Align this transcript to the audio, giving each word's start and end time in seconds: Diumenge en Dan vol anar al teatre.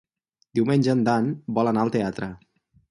Diumenge 0.59 0.95
en 0.95 1.05
Dan 1.11 1.31
vol 1.59 1.73
anar 1.75 1.87
al 1.87 1.95
teatre. 1.99 2.35